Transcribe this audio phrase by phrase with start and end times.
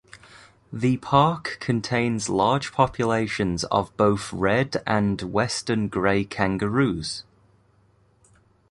[0.73, 7.23] The park contains large populations of both red and western grey kangaroos.